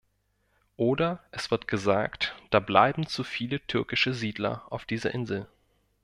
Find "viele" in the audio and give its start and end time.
3.23-3.59